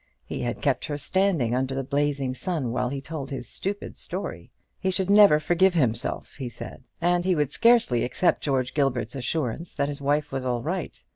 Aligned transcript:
He 0.25 0.39
had 0.41 0.63
kept 0.63 0.85
her 0.85 0.97
standing 0.97 1.53
under 1.53 1.75
the 1.75 1.83
blazing 1.83 2.33
sun 2.33 2.71
while 2.71 2.89
he 2.89 3.01
told 3.01 3.29
his 3.29 3.47
stupid 3.47 3.95
story. 3.95 4.49
He 4.79 4.89
should 4.89 5.11
never 5.11 5.39
forgive 5.39 5.75
himself, 5.75 6.37
he 6.37 6.49
said. 6.49 6.81
And 6.99 7.23
he 7.23 7.35
would 7.35 7.51
scarcely 7.51 8.03
accept 8.03 8.41
George 8.41 8.73
Gilbert's 8.73 9.13
assurance 9.13 9.75
that 9.75 9.89
his 9.89 10.01
wife 10.01 10.31
was 10.31 10.43
all 10.43 10.63
right. 10.63 11.03